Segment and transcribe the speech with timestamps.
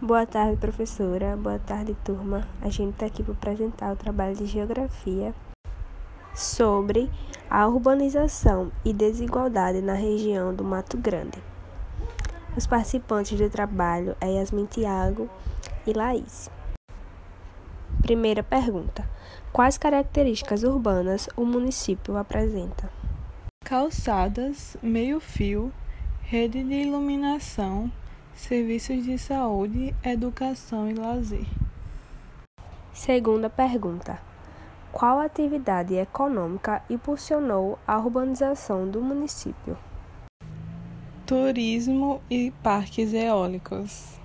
[0.00, 1.36] Boa tarde, professora.
[1.36, 2.46] Boa tarde, turma.
[2.62, 5.34] A gente está aqui para apresentar o trabalho de geografia
[6.32, 7.10] sobre
[7.50, 11.42] a urbanização e desigualdade na região do Mato Grande.
[12.56, 15.28] Os participantes do trabalho é Yasmin Tiago
[15.84, 16.48] e Laís.
[18.00, 19.04] Primeira pergunta:
[19.52, 22.88] Quais características urbanas o município apresenta?
[23.64, 25.72] Calçadas, meio-fio,
[26.22, 27.90] rede de iluminação
[28.38, 31.44] serviços de saúde, educação e lazer.
[32.92, 34.20] Segunda pergunta:
[34.92, 39.76] Qual atividade econômica impulsionou a urbanização do município?
[41.26, 44.18] Turismo e parques eólicos.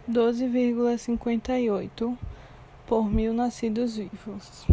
[0.08, 2.16] doze vírgula cinquenta e oito
[2.86, 4.64] por mil nascidos vivos.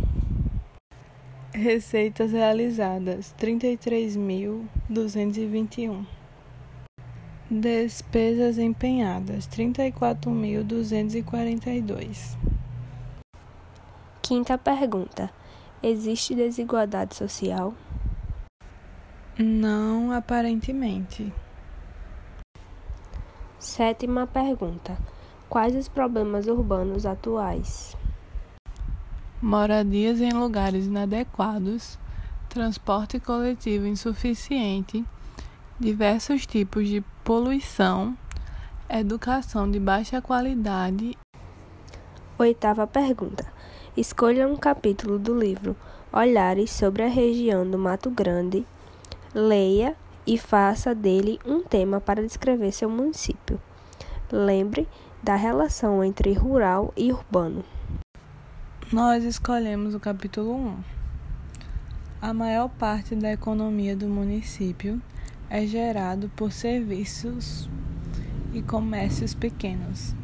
[1.52, 6.06] Receitas realizadas: 33.221.
[7.50, 12.38] Despesas empenhadas: 34.242.
[14.22, 15.32] Quinta pergunta:
[15.82, 17.74] Existe desigualdade social?
[19.38, 21.34] Não aparentemente.
[23.60, 24.98] Sétima pergunta:
[25.54, 27.96] Quais os problemas urbanos atuais?
[29.40, 32.00] moradias em lugares inadequados,
[32.50, 35.06] transporte coletivo insuficiente,
[35.80, 38.18] diversos tipos de poluição,
[38.90, 41.16] educação de baixa qualidade.
[42.40, 43.46] Oitava pergunta.
[43.96, 45.76] Escolha um capítulo do livro
[46.12, 48.66] Olhares sobre a região do Mato Grande,
[49.36, 53.62] leia e faça dele um tema para descrever seu município.
[54.32, 54.88] Lembre
[55.22, 57.64] da relação entre rural e urbano.
[58.92, 60.78] Nós escolhemos o capítulo 1.
[62.22, 65.02] A maior parte da economia do município
[65.50, 67.70] é gerado por serviços
[68.54, 70.16] e comércios pequenos.